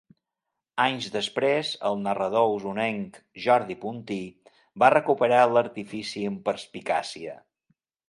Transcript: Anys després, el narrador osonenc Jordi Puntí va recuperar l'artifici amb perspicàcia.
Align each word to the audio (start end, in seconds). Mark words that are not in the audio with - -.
Anys 0.85 1.09
després, 1.15 1.73
el 1.89 1.99
narrador 2.07 2.55
osonenc 2.55 3.21
Jordi 3.45 3.77
Puntí 3.85 4.19
va 4.85 4.93
recuperar 4.97 5.47
l'artifici 5.55 6.29
amb 6.35 6.45
perspicàcia. 6.53 7.43